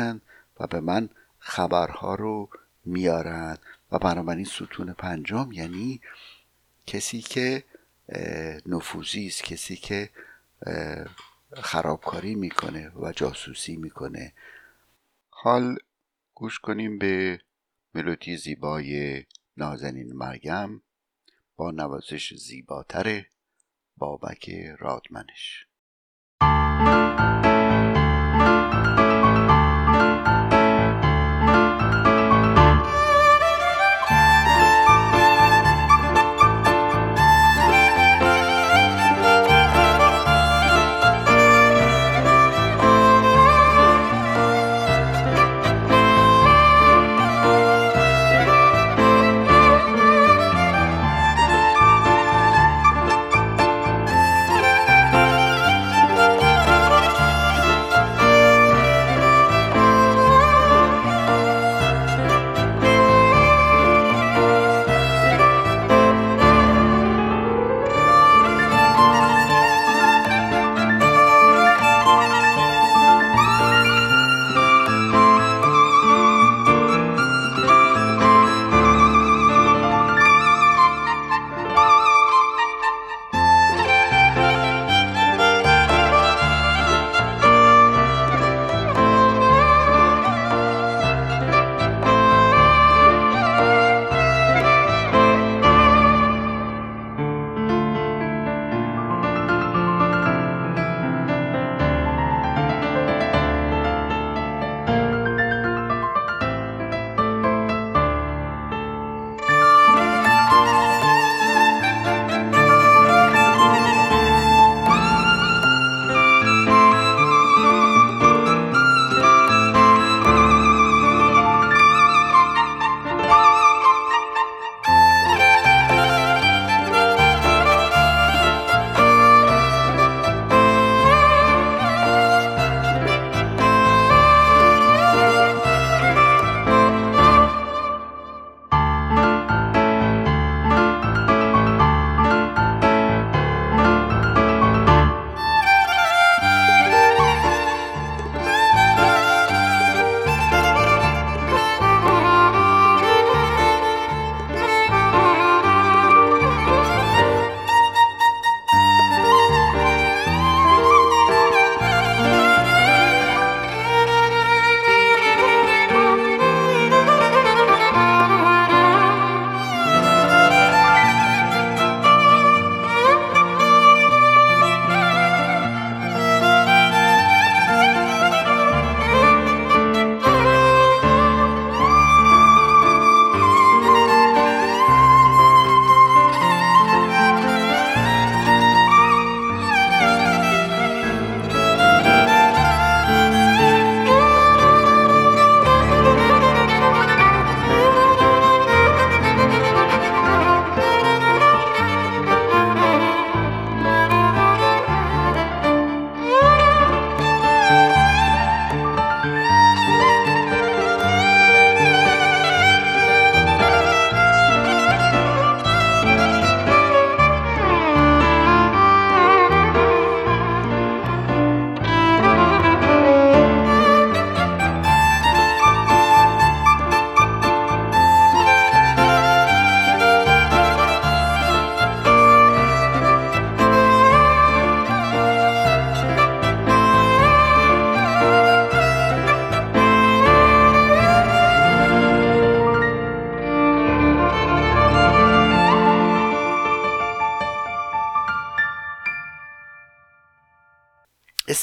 و 0.60 0.68
به 0.68 0.80
من 0.80 1.10
خبرها 1.40 2.16
رو 2.16 2.50
میارن. 2.86 3.58
و 3.92 4.00
بنابراین 4.00 4.46
ستون 4.46 4.94
پنجم 4.94 5.52
یعنی 5.52 6.02
کسی 6.88 7.22
که 7.22 7.64
نفوذی 8.66 9.28
است 9.28 9.44
کسی 9.44 9.76
که 9.76 10.10
خرابکاری 11.54 12.36
می‌کنه 12.36 12.90
و 12.90 13.12
جاسوسی 13.12 13.76
می‌کنه. 13.76 14.34
حال 15.30 15.78
گوش 16.34 16.60
کنیم 16.60 17.00
به 17.00 17.42
ملودی 17.94 18.38
زیبای 18.38 19.24
نازنین 19.58 20.14
مرگم 20.14 20.82
با 21.56 21.72
نوازش 21.72 22.34
زیباتر 22.34 23.26
بابک 23.98 24.50
رادمنش. 24.80 25.68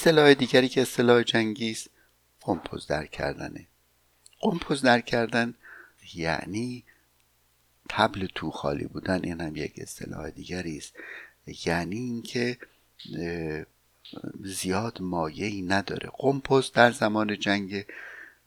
اصطلاح 0.01 0.35
دیگری 0.35 0.69
که 0.69 0.83
اصطلاح 0.83 1.23
جنگی 1.23 1.71
است 1.71 1.91
قمپز 2.41 2.87
در 2.87 3.07
کردنه. 3.07 3.67
قمپز 4.41 4.83
در 4.83 5.01
کردن 5.01 5.55
یعنی 6.15 6.85
تبل 7.89 8.27
تو 8.35 8.51
خالی 8.51 8.85
بودن 8.85 9.21
این 9.25 9.41
هم 9.41 9.57
یک 9.57 9.73
اصطلاح 9.77 10.31
دیگری 10.31 10.77
است. 10.77 10.95
یعنی 11.67 11.97
اینکه 11.97 12.59
زیاد 14.41 14.99
مایعی 15.01 15.63
نداره. 15.63 16.11
قمپز 16.19 16.73
در 16.73 16.93
زمان 16.93 17.39
جنگ 17.39 17.87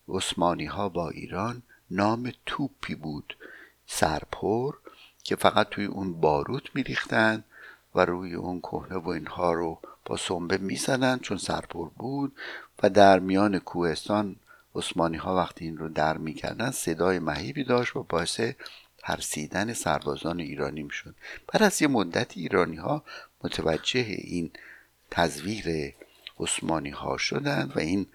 عثمانی 0.10 0.66
ها 0.66 0.90
با 0.90 1.10
ایران 1.10 1.62
نام 1.92 2.34
توپی 2.46 2.96
بود. 2.96 3.38
سرپر 3.88 4.76
که 5.24 5.36
فقط 5.36 5.70
توی 5.70 5.86
اون 5.86 6.14
باروت 6.14 6.76
میریختن. 6.76 7.44
و 7.96 8.06
روی 8.06 8.34
اون 8.34 8.60
کهنه 8.60 8.98
و 8.98 9.10
اینها 9.10 9.54
رو 9.54 9.80
با 10.06 10.18
سنبه 10.18 10.58
می‌زدن 10.58 11.18
چون 11.18 11.38
سرپر 11.38 11.90
بود 11.90 12.36
و 12.84 12.90
در 12.90 13.20
میان 13.20 13.60
کوهستان 13.60 14.36
عثمانی 14.76 15.18
ها 15.18 15.36
وقتی 15.36 15.66
این 15.66 15.78
رو 15.78 15.90
در 15.90 16.18
می‌کردن 16.18 16.72
صدای 16.72 17.20
مهیبی 17.20 17.64
داشت 17.64 17.96
و 17.96 18.04
باعث 18.04 18.42
ترسیدن 18.98 19.74
سربازان 19.74 20.40
ایرانی 20.40 20.84
می‌شد. 20.84 21.16
بعد 21.48 21.64
از 21.64 21.82
یه 21.82 21.88
مدت 21.88 22.38
ایرانی 22.38 22.76
ها 22.76 23.04
متوجه 23.44 24.00
این 24.00 24.52
تزویر 25.12 25.94
عثمانی 26.40 26.90
ها 26.90 27.18
شدند 27.18 27.78
و 27.78 27.80
این 27.80 28.08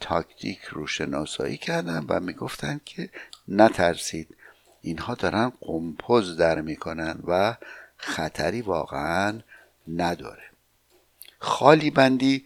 تاکتیک 0.00 0.62
رو 0.62 0.86
شناسایی 0.86 1.56
کردن 1.56 2.04
و 2.08 2.20
می‌گفتند 2.20 2.84
که 2.84 3.10
نترسید 3.48 4.36
اینها 4.82 5.14
دارن 5.14 5.52
قمپز 5.60 6.36
در 6.36 6.60
می‌کنن 6.60 7.18
و 7.26 7.54
خطری 8.02 8.62
واقعا 8.62 9.40
نداره. 9.88 10.42
خالی 11.38 11.90
بندی 11.90 12.44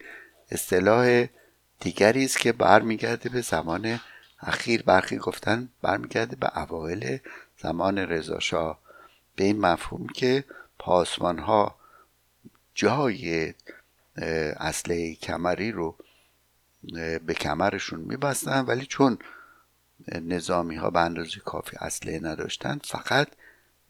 اصطلاح 0.51 1.27
دیگری 1.79 2.25
است 2.25 2.39
که 2.39 2.51
برمیگرده 2.51 3.29
به 3.29 3.41
زمان 3.41 3.99
اخیر. 4.39 4.83
برخی 4.83 5.17
گفتن 5.17 5.69
برمیگرده 5.81 6.35
به 6.35 6.59
اوایل 6.59 7.19
زمان 7.61 7.97
رضاشاه. 7.97 8.79
به 9.35 9.43
این 9.43 9.59
مفهوم 9.59 10.07
که 10.07 10.43
پاسوان 10.79 11.39
ها 11.39 11.75
جای 12.75 13.53
اسلحه 14.57 15.15
کمری 15.15 15.71
رو 15.71 15.95
به 17.25 17.33
کمرشون 17.33 17.99
میبستن 17.99 18.65
ولی 18.65 18.85
چون 18.85 19.17
نظامی 20.21 20.75
ها 20.75 20.89
به 20.89 20.99
اندازه 20.99 21.39
کافی 21.39 21.77
اسلحه 21.79 22.19
نداشتن 22.19 22.79
فقط 22.83 23.27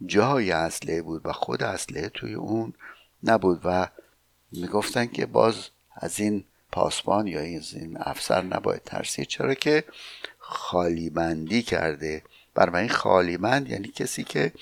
جای 0.05 0.51
اسلحه 0.51 1.01
بود 1.01 1.25
و 1.25 1.31
خود 1.33 1.63
اسلحه 1.63 2.09
توی 2.09 2.33
اون 2.33 2.73
نبود 3.23 3.61
و 3.63 3.87
می‌گفتن 4.51 5.05
که 5.05 5.25
باز 5.25 5.69
از 5.91 6.19
این 6.19 6.43
پاسبان 6.71 7.27
یا 7.27 7.57
از 7.57 7.73
این 7.73 7.97
افسر 7.99 8.41
نباید 8.41 8.83
ترسید. 8.83 9.27
چرا 9.27 9.53
که 9.53 9.83
خالی 10.37 11.09
بندی 11.09 11.61
کرده. 11.61 12.23
این 12.57 12.89
خالی 12.89 13.37
بند 13.37 13.69
یعنی 13.69 13.87
کسی 13.87 14.23
که 14.23 14.53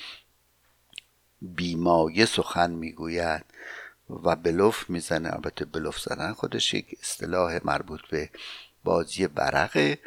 بیمایه 1.42 2.26
سخن 2.26 2.72
می‌گوید 2.72 3.46
و 4.10 4.36
بلوف 4.36 4.90
می‌زنه. 4.90 5.34
البته 5.34 5.66
بلوف 5.66 6.00
زدن 6.00 6.34
خودش 6.34 6.74
یک 6.74 6.98
اصطلاح 7.02 7.60
مربوط 7.64 8.02
به 8.12 8.30
بازی 8.84 9.28
برقه 9.28 10.00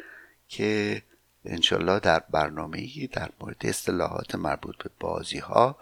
که 0.47 1.01
انشالله 1.49 1.99
در 1.99 2.23
برنامه 2.29 3.07
در 3.07 3.29
مورد 3.41 3.57
اصطلاحات 3.61 4.35
مربوط 4.35 4.77
به 4.83 4.89
بازی 4.99 5.37
ها 5.39 5.77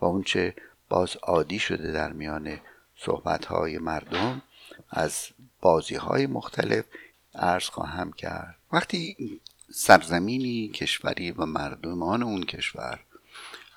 و 0.00 0.04
اونچه 0.04 0.54
باز 0.88 1.16
عادی 1.22 1.58
شده 1.58 1.92
در 1.92 2.12
میان 2.12 2.58
صحبت 2.96 3.44
های 3.44 3.78
مردم 3.78 4.42
از 4.90 5.26
بازی 5.60 5.94
های 5.94 6.26
مختلف 6.26 6.84
عرض 7.34 7.64
خواهم 7.64 8.12
کرد. 8.12 8.56
وقتی 8.72 9.16
سرزمینی 9.72 10.68
کشوری 10.68 11.30
و 11.30 11.46
مردمان 11.46 12.22
اون 12.22 12.42
کشور 12.42 13.00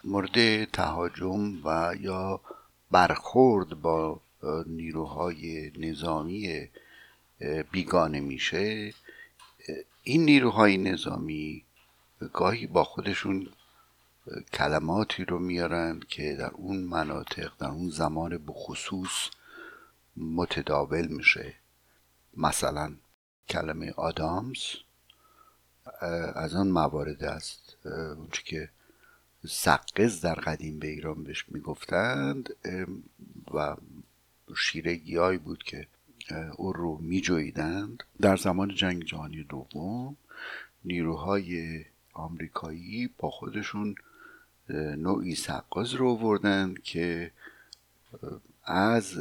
مورد 0.04 0.66
تهاجم 0.66 1.66
و 1.66 1.96
یا 2.00 2.42
برخورد 2.92 3.70
با 3.70 4.22
نیروهای 4.68 5.72
نظامی 5.78 6.70
بیگانه 7.72 8.20
میشه 8.20 8.94
این 10.04 10.26
نیروهای 10.26 10.78
نظامی 10.78 11.64
گاهی 12.34 12.68
با 12.68 12.84
خودشون 12.84 13.50
کلماتی 14.54 15.26
رو 15.26 15.40
میارن 15.40 16.00
که 16.08 16.36
در 16.40 16.52
اون 16.52 16.78
مناطق 16.78 17.52
در 17.60 17.68
اون 17.68 17.90
زمان 17.90 18.38
بخصوص 18.48 19.30
متداول 20.18 21.08
میشه. 21.08 21.54
مثلا 22.38 22.96
کلمه 23.50 23.92
آدامز 23.92 24.62
از 26.36 26.56
آن 26.56 26.68
موارد 26.68 27.24
است. 27.24 27.78
اونچه 28.18 28.44
که 28.44 28.70
سقز 29.48 30.22
در 30.22 30.36
قدیم 30.36 30.80
به 30.80 30.88
ایران 30.88 31.24
بهش 31.24 31.46
می‌گفتند 31.48 32.56
و 33.54 33.76
شیره 34.56 35.38
بود 35.38 35.64
که 35.64 35.88
او 36.58 36.74
رو 36.74 36.98
میجویدند 36.98 38.04
در 38.22 38.38
زمان 38.38 38.76
جنگ 38.76 39.04
جهانی 39.04 39.44
دوم 39.44 40.18
نیروهای 40.86 41.86
آمریکایی 42.14 43.10
با 43.18 43.30
خودشون 43.30 43.96
نوعی 44.98 45.36
سقاز 45.36 45.94
رو 45.94 46.10
آوردند 46.10 46.82
که 46.82 47.32
از 48.64 49.20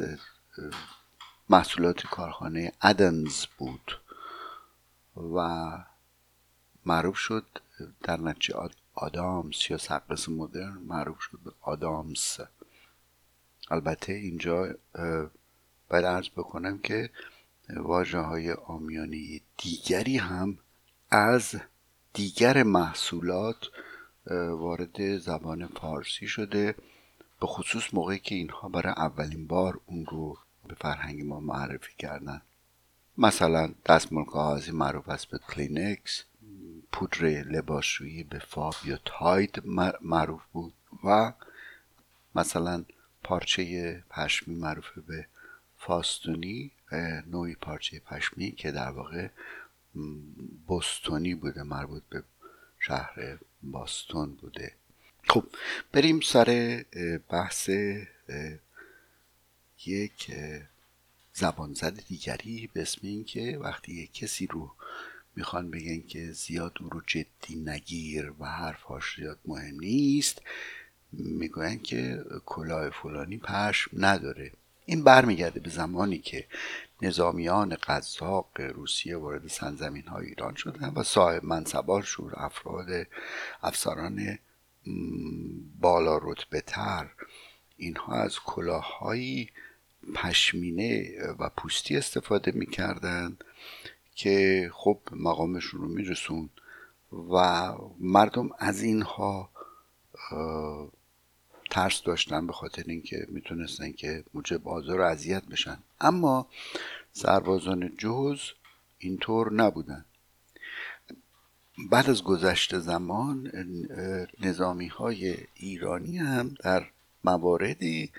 محصولات 1.48 2.06
کارخانه 2.06 2.72
ادنز 2.82 3.46
بود 3.58 4.00
و 5.34 5.68
معروف 6.86 7.16
شد 7.16 7.44
در 8.02 8.20
نتیجه 8.20 8.54
آدامس 8.94 9.70
یا 9.70 9.78
سقس 9.78 10.28
مدرن 10.28 10.78
معروف 10.78 11.20
شد 11.20 11.38
به 11.44 11.52
آدامس. 11.62 12.38
البته 13.70 14.12
اینجا 14.12 14.74
باید 15.92 16.04
ارز 16.04 16.28
بکنم 16.28 16.78
که 16.78 17.10
واجه 17.76 18.18
های 18.18 18.52
آمیانه 18.52 19.40
دیگری 19.58 20.16
هم 20.16 20.58
از 21.10 21.54
دیگر 22.12 22.62
محصولات 22.62 23.68
وارد 24.50 25.18
زبان 25.18 25.66
فارسی 25.66 26.26
شده. 26.26 26.74
به 27.40 27.46
خصوص 27.46 27.94
موقعی 27.94 28.18
که 28.18 28.34
اینها 28.34 28.68
برای 28.68 28.92
اولین 28.96 29.46
بار 29.46 29.80
اون 29.86 30.06
رو 30.06 30.38
به 30.68 30.74
فرهنگ 30.74 31.22
ما 31.22 31.40
معرفی 31.40 31.92
کردن. 31.98 32.42
مثلا 33.18 33.74
دستمال 33.86 34.24
کاغذی 34.24 34.70
معروف 34.70 35.08
است 35.08 35.26
به 35.26 35.38
کلینکس 35.38 36.24
پودر 36.92 37.24
لباسشویی 37.26 38.24
به 38.24 38.38
فاب 38.38 38.74
یا 38.84 38.98
تاید 39.04 39.62
معروف 40.00 40.42
بود 40.52 40.74
و 41.04 41.32
مثلا 42.34 42.84
پارچه 43.24 44.04
پشمی 44.10 44.54
معروف 44.54 44.98
به 45.06 45.26
فاستونی 45.86 46.70
نوعی 47.26 47.54
پارچه 47.54 47.98
پشمی 47.98 48.52
که 48.52 48.70
در 48.70 48.90
واقع 48.90 49.28
بستونی 50.68 51.34
بوده 51.34 51.62
مربوط 51.62 52.02
به 52.10 52.22
شهر 52.78 53.38
باستون 53.62 54.34
بوده. 54.34 54.72
خب 55.28 55.44
بریم 55.92 56.20
سر 56.20 56.84
بحث 57.28 57.70
یک 59.86 60.30
زبانزد 61.32 62.06
دیگری 62.08 62.70
به 62.72 62.82
اسم 62.82 63.00
این 63.02 63.24
که 63.24 63.58
وقتی 63.60 64.06
کسی 64.06 64.46
رو 64.46 64.72
می‌خوان 65.36 65.70
بگن 65.70 66.00
که 66.00 66.32
زیاد 66.32 66.78
او 66.80 66.88
رو 66.88 67.00
جدی 67.06 67.56
نگیر 67.56 68.32
و 68.38 68.44
حرفاش 68.44 69.16
زیاد 69.16 69.38
مهم 69.44 69.80
نیست 69.80 70.42
می‌گوین 71.12 71.82
که 71.82 72.24
کلاه 72.46 72.90
فلانی 72.90 73.38
پشم 73.38 73.90
نداره. 74.04 74.52
این 74.86 75.04
برمیگرده 75.04 75.60
به 75.60 75.70
زمانی 75.70 76.18
که 76.18 76.46
نظامیان 77.02 77.74
قذاق 77.74 78.60
روسیه 78.60 79.16
وارد 79.16 79.46
سنزمین 79.46 80.06
های 80.06 80.26
ایران 80.26 80.54
شدن 80.54 80.92
و 80.96 81.02
صاحب 81.02 81.44
منصبان 81.44 82.02
شور 82.02 82.32
افراد 82.36 83.06
افسران 83.62 84.38
بالا 85.80 86.18
رتبه 86.22 86.60
تر 86.60 87.10
اینها 87.76 88.14
از 88.14 88.38
کلاههایی 88.38 89.50
پشمینه 90.14 91.12
و 91.38 91.48
پوستی 91.56 91.96
استفاده 91.96 92.52
می‌کردند 92.52 93.44
که 94.14 94.70
خب 94.74 94.98
مقامشون 95.12 95.80
رو 95.80 95.88
میرسون 95.88 96.50
و 97.12 97.68
مردم 97.98 98.50
از 98.58 98.82
اینها 98.82 99.50
ترس 101.72 102.02
داشتن 102.02 102.46
به 102.46 102.52
خاطر 102.52 102.84
اینکه 102.86 103.26
می‌تونستن 103.28 103.92
که 103.92 104.24
موجب 104.34 104.68
آزار 104.68 105.00
و 105.00 105.04
اذیت 105.04 105.44
بشن. 105.44 105.78
اما 106.00 106.46
سربازان 107.12 107.92
جز 107.98 108.40
اینطور 108.98 109.52
نبودن. 109.52 110.04
بعد 111.90 112.10
از 112.10 112.22
گذشت 112.24 112.78
زمان 112.78 113.52
نظامی 114.40 114.86
های 114.86 115.36
ایرانی 115.54 116.18
هم 116.18 116.54
در 116.64 116.86
مواردی 117.24 118.10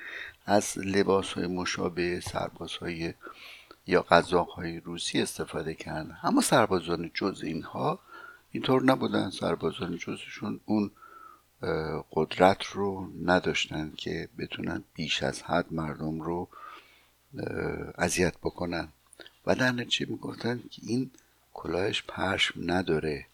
از 0.45 0.77
لباس 0.77 1.33
های 1.33 1.47
مشابه 1.47 2.19
سرباز 2.19 2.73
های 2.73 3.13
یا 3.87 4.01
قذاق 4.01 4.49
های 4.49 4.79
روسی 4.79 5.21
استفاده 5.21 5.73
کردن. 5.73 6.17
اما 6.23 6.41
سربازان 6.41 7.11
جز 7.13 7.41
اینها 7.43 7.99
اینطور 8.51 8.83
نبودن. 8.83 9.29
سربازان 9.29 9.97
جزشون 9.97 10.59
اون 10.65 10.91
قدرت 12.12 12.63
رو 12.63 13.12
نداشتن 13.26 13.93
که 13.97 14.30
بتونن 14.38 14.84
بیش 14.93 15.23
از 15.23 15.43
حد 15.43 15.73
مردم 15.73 16.21
رو 16.21 16.47
اذیت 17.97 18.38
بکنن. 18.38 18.88
و 19.45 19.56
در 19.56 19.71
نتیجه 19.71 20.06
می‌گفتن 20.12 20.63
که 20.71 20.82
این 20.86 21.12
کلاهش 21.54 22.04
پشم 22.08 22.71
نداره. 22.71 23.26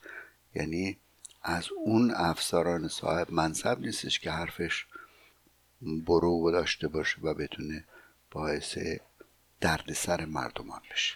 یعنی 0.56 0.98
از 1.44 1.70
اون 1.86 2.12
افسران 2.15 2.88
صاحب 2.88 3.32
منصب 3.32 3.80
نیستش 3.80 4.20
که 4.20 4.32
حرفش 4.32 4.86
برو 5.82 6.52
داشته 6.52 6.88
باشه 6.88 7.22
و 7.22 7.34
بتونه 7.34 7.84
باعث 8.32 8.78
دردسر 9.62 10.26
مردمان 10.26 10.82
بشه. 10.92 11.15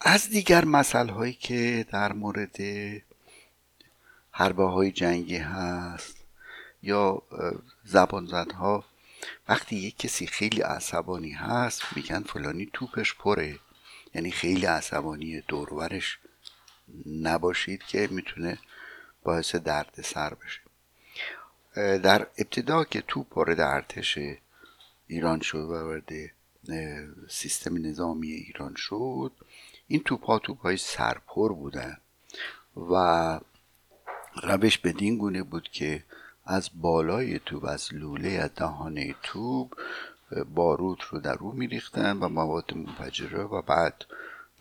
از 0.00 0.30
دیگر 0.30 0.64
مسئله 0.64 1.12
هایی 1.12 1.32
که 1.32 1.86
در 1.92 2.12
مورد 2.12 2.56
حربه 4.38 4.64
های 4.64 4.92
جنگی 4.92 5.36
هست 5.36 6.16
یا 6.82 7.22
زبانزدها 7.84 8.84
وقتی 9.48 9.76
یک 9.76 9.98
کسی 9.98 10.26
خیلی 10.26 10.60
عصبانی 10.60 11.30
هست 11.30 11.82
میگن 11.96 12.22
فلانی 12.22 12.70
توپش 12.72 13.14
پره. 13.14 13.58
یعنی 14.14 14.30
خیلی 14.30 14.66
عصبانی 14.66 15.40
دورورش 15.40 16.18
نباشید 17.06 17.82
که 17.82 18.08
می‌تونه 18.10 18.58
باعث 19.22 19.54
درد 19.54 20.00
سر 20.04 20.34
بشه 20.34 20.60
در 21.98 22.26
ابتدا 22.38 22.84
که 22.84 23.00
توپ 23.00 23.36
وارد 23.36 23.60
ارتش 23.60 24.18
ایران 25.06 25.40
شد 25.40 25.58
و 25.58 25.72
وارد 25.72 26.10
سیستم 27.28 27.86
نظامی 27.86 28.30
ایران 28.30 28.74
شد 28.76 29.32
این 29.88 30.02
توپ 30.02 30.24
ها 30.24 30.38
توپ 30.38 30.60
های 30.60 30.76
سرپر 30.76 31.52
بودن 31.52 31.98
و 32.76 32.94
روش 34.42 34.78
بدین 34.78 35.18
گونه 35.18 35.42
بود 35.42 35.68
که 35.68 36.02
از 36.44 36.70
بالای 36.74 37.38
توپ 37.38 37.64
از 37.64 37.94
لوله 37.94 38.28
از 38.28 38.50
دهانه 38.56 39.14
توپ 39.22 39.74
باروت 40.54 41.02
رو 41.02 41.20
در 41.20 41.34
رو 41.34 41.52
میریختن 41.52 42.16
و 42.16 42.28
مواد 42.28 42.74
منفجره 42.76 43.42
و 43.42 43.62
بعد 43.62 44.04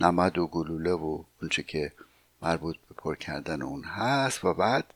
نمد 0.02 0.38
و 0.38 0.48
گلوله 0.48 0.92
و 0.92 1.24
اونچه 1.42 1.64
که 1.64 1.92
مربوط 2.42 2.76
به 2.90 2.96
پر 2.98 3.16
کردن 3.16 3.62
اون 3.62 3.84
هست 3.84 4.46
و 4.46 4.54
بعد 4.54 4.94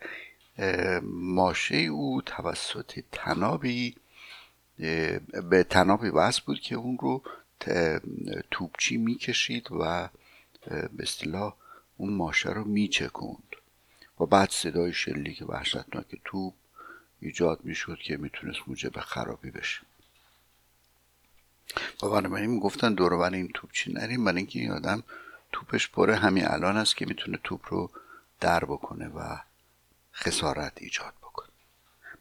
ماشه 1.12 1.76
او 1.76 2.22
توسط 2.22 3.04
تنابی 3.12 3.96
به 5.50 5.66
تنابی 5.70 6.10
وصل 6.10 6.42
بود 6.46 6.60
که 6.60 6.76
اون 6.76 6.98
رو 7.02 7.24
توپچی 8.52 8.98
می‌کشید 8.98 9.68
و 9.72 10.10
به 10.70 11.04
اصطلاح 11.04 11.56
اون 11.98 12.14
ماشه 12.14 12.50
رو 12.50 12.64
میچکوند. 12.64 13.49
و 14.20 14.26
بعد 14.26 14.50
صدای 14.50 14.94
شلیک 14.94 15.44
وحشتناک 15.48 16.22
توپ 16.26 16.54
ایجاد 17.20 17.60
می‌شد 17.64 17.98
که 17.98 18.18
می‌تونست 18.18 18.60
موجب 18.68 19.00
خرابی 19.00 19.52
بشه. 19.52 19.82
و 22.04 22.10
بنابراین 22.10 22.50
می‌گفتن 22.50 22.94
دور 22.94 23.14
این 23.24 23.52
توپچی 23.54 23.94
نریم 23.94 24.26
برای 24.26 24.38
اینکه 24.38 24.60
این 24.60 24.72
آدم 24.72 25.04
توپش 25.52 25.90
پره 25.90 26.16
همین 26.16 26.48
الان 26.48 26.78
است 26.78 26.96
که 26.96 27.06
می‌تونه 27.06 27.40
توپ 27.44 27.62
رو 27.66 27.92
در 28.40 28.66
بکنه 28.66 29.08
و 29.08 29.38
خسارت 30.14 30.74
ایجاد 30.76 31.14
بکنه. 31.22 31.50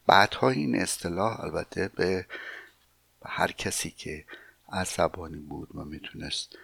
بعدها 0.07 0.51
این 0.51 0.83
اصطلاح 0.83 1.41
البته 1.41 1.89
به 1.89 2.27
هر 3.27 3.53
کسی 3.53 3.91
که 3.91 4.25
عصبانی 4.73 5.37
بود 5.37 5.69
و 5.75 5.85
می‌تونست 5.85 6.59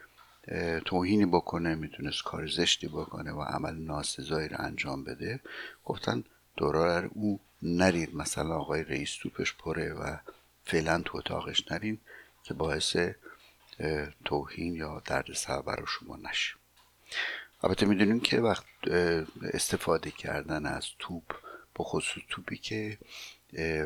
توهینی 0.84 1.26
بکنه 1.26 1.74
می‌تونست 1.74 2.22
کار 2.22 2.46
زشتی 2.46 2.88
بکنه 2.88 3.32
و 3.32 3.42
عمل 3.42 3.74
ناسزایی 3.74 4.48
رو 4.48 4.56
انجام 4.58 5.04
بده. 5.04 5.40
گفتن 5.84 6.24
دورار 6.56 7.10
او 7.14 7.40
نرید. 7.62 8.14
مثلا 8.16 8.56
آقای 8.56 8.84
رئیس 8.84 9.16
توپش 9.22 9.54
پره 9.54 9.92
و 9.92 10.16
فعلا 10.64 11.02
تو 11.04 11.18
اتاقش 11.18 11.72
نرین 11.72 11.98
که 12.44 12.54
باعث 12.54 12.96
توهین 14.24 14.74
یا 14.74 15.02
دردسر 15.04 15.62
برای 15.62 15.86
شما 15.86 16.16
نشه. 16.16 16.54
البته 17.62 17.86
می‌دونیم 17.86 18.20
که 18.20 18.40
وقت 18.40 18.64
استفاده 19.52 20.10
کردن 20.10 20.66
از 20.66 20.86
توپ 20.98 21.24
به 21.74 21.84
خصوص 21.84 22.22
توپی 22.28 22.56
که 22.56 22.98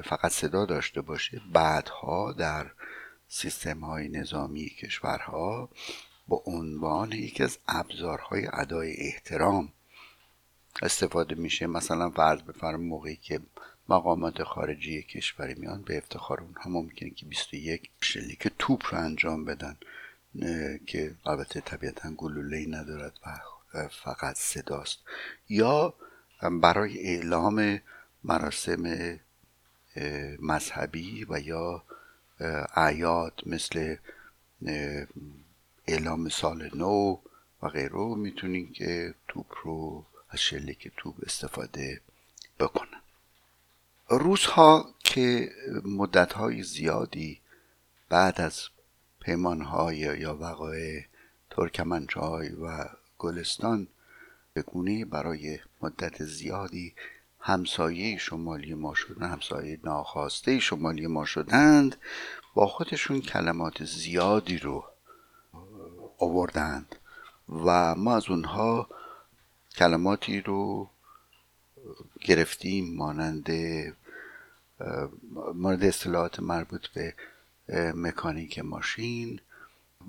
فقط 0.05 0.33
صدا 0.33 0.67
داشته 0.67 1.01
باشه 1.01 1.41
بعدها 1.53 2.33
در 2.33 2.71
سیستم 3.29 3.81
های 3.81 4.09
نظامی 4.09 4.69
کشورها 4.69 5.69
با 6.29 6.43
عنوان 6.47 7.13
یکی 7.13 7.43
از 7.43 7.59
ابزارهای 7.69 8.47
ادای 8.53 8.95
احترام 8.99 9.73
استفاده 10.83 11.35
میشه. 11.35 11.67
مثلا 11.67 12.11
فرض 12.11 12.43
بفرم 12.43 12.81
موقعی 12.81 13.17
که 13.17 13.41
مقامات 13.89 14.43
خارجی 14.43 15.03
کشوری 15.03 15.55
میان 15.55 15.83
به 15.83 15.99
افتخار 15.99 16.41
اونها 16.41 16.71
ممکنه 16.71 17.11
که 17.11 17.27
21 17.27 17.91
شلیک 18.01 18.49
توپ 18.59 18.95
رو 18.95 18.99
انجام 18.99 19.45
بدن 19.45 19.77
که 20.87 21.15
البته 21.27 21.61
طبیعتا 21.61 22.11
گلوله 22.17 22.57
ای 22.57 22.67
ندارد 22.67 23.19
و 23.27 23.39
فقط 23.89 24.37
صداست. 24.37 24.99
یا 25.49 25.95
برای 26.63 26.99
اعلام 26.99 27.81
مراسم 28.25 29.19
مذهبی 30.41 31.27
و 31.29 31.41
یا 31.41 31.83
اعیاد 32.77 33.43
مثل 33.47 33.97
اعلام 35.89 36.29
سال 36.29 36.71
نو 36.75 37.19
و 37.63 37.69
غیره 37.69 38.15
می‌تونین 38.15 38.73
که 38.73 39.15
توپ 39.29 39.47
رو 39.63 40.05
از 40.31 40.41
شلیک 40.41 40.93
توپ 40.97 41.15
استفاده 41.23 42.01
بکنن. 42.61 43.01
روس 44.09 44.45
ها 44.45 44.95
که 44.99 45.51
مدت 45.85 46.33
های 46.33 46.63
زیادی 46.63 47.41
بعد 48.09 48.41
از 48.41 48.69
پیمان 49.21 49.61
های 49.61 49.97
یا 49.97 50.37
وقایع 50.41 51.05
ترکمنچای 51.51 52.49
و 52.49 52.89
گلستان 53.19 53.89
به 54.53 54.63
گونه 54.63 55.05
برای 55.05 55.59
مدت 55.83 56.25
زیادی 56.25 56.95
همسایه 57.41 58.19
شمالی 58.19 58.75
ما 58.75 58.95
شدن 58.95 59.31
همسایه 59.31 59.81
ناخواسته 59.85 60.59
شمالی 60.59 61.07
ما 61.07 61.25
شدند 61.25 61.97
با 62.55 62.67
خودشون 62.67 63.21
کلمات 63.21 63.85
زیادی 63.85 64.59
رو 64.59 64.85
آوردند 66.19 66.97
و 67.49 67.95
ما 67.95 68.17
از 68.17 68.29
اونها 68.29 68.89
کلماتی 69.77 70.41
رو 70.41 70.91
گرفتیم 72.21 72.97
مانند 72.97 73.51
مورد 75.55 75.85
اصطلاحات 75.85 76.41
مربوط 76.41 76.87
به 76.87 77.15
مکانیک 77.95 78.59
ماشین 78.59 79.41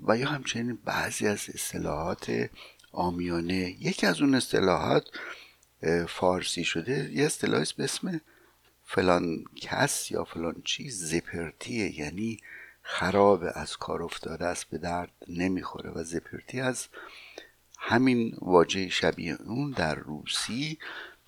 و 0.06 0.16
یا 0.16 0.28
همچنین 0.28 0.78
بعضی 0.84 1.26
از 1.26 1.50
اصطلاحات 1.54 2.50
آمیانه. 2.92 3.76
یکی 3.80 4.06
از 4.06 4.20
اون 4.20 4.34
اصطلاحات 4.34 5.04
فارسی 6.08 6.64
شده 6.64 7.10
یه 7.12 7.26
اصطلاحی 7.26 7.66
به 7.76 7.84
اسم 7.84 8.20
فلان 8.84 9.44
کس 9.56 10.10
یا 10.10 10.24
فلان 10.24 10.62
چیز 10.64 11.04
زپرتیه 11.04 12.00
یعنی 12.00 12.38
خراب 12.82 13.44
از 13.54 13.76
کار 13.76 14.02
افتاده 14.02 14.46
است 14.46 14.64
به 14.70 14.78
درد 14.78 15.12
نمی‌خوره. 15.28 15.90
و 15.90 16.04
زپرتی 16.04 16.60
از 16.60 16.86
همین 17.78 18.38
واژه 18.40 18.88
شبیه 18.88 19.34
اون 19.42 19.70
در 19.70 19.94
روسی 19.94 20.78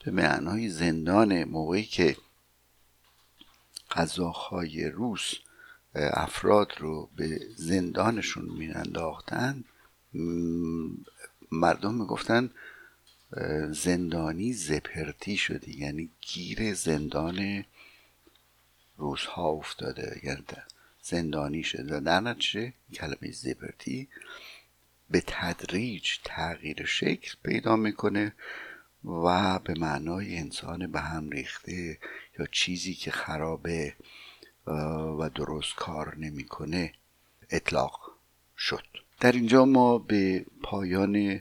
به 0.04 0.10
معنای 0.10 0.68
زندان 0.68 1.44
موقعی 1.44 1.84
که 1.84 2.16
قزاقهای 3.90 4.88
روس 4.88 5.34
افراد 5.94 6.72
رو 6.78 7.10
به 7.16 7.40
زندانشون 7.56 8.44
میانداختن 8.44 9.64
مردم 11.52 11.94
می‌گفتن 11.94 12.50
زندانی 13.70 14.52
زپرتی 14.52 15.36
شده. 15.36 15.78
یعنی 15.78 16.10
گیر 16.20 16.74
زندان 16.74 17.64
روزها 18.96 19.48
افتاده. 19.48 20.20
یعنی 20.22 20.44
زندانی 21.02 21.62
شده 21.62 21.96
و 21.96 22.00
در 22.00 22.20
نتیجه 22.20 22.72
کلمه 22.94 23.30
زپرتی 23.32 24.08
به 25.10 25.22
تدریج 25.26 26.10
تغییر 26.24 26.84
شکل 26.84 27.34
پیدا 27.42 27.76
می‌کنه 27.76 28.34
و 29.04 29.58
به 29.58 29.74
معنای 29.74 30.38
انسان 30.38 30.92
به 30.92 31.00
هم 31.00 31.30
ریخته 31.30 31.98
یا 32.38 32.46
چیزی 32.46 32.94
که 32.94 33.10
خرابه 33.10 33.96
و 35.18 35.30
درست 35.34 35.74
کار 35.76 36.16
نمی‌کنه 36.16 36.92
اطلاق 37.50 38.00
شد. 38.58 38.84
در 39.20 39.32
اینجا 39.32 39.64
ما 39.64 39.98
به 39.98 40.46
پایان 40.62 41.40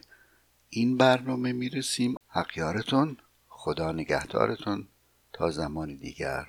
این 0.69 0.97
برنامه 0.97 1.51
می‌رسیم. 1.51 2.15
حقیارتون 2.27 3.17
خدا 3.47 3.91
نگهدارتون. 3.91 4.87
تا 5.33 5.51
زمان 5.51 5.95
دیگر. 5.95 6.47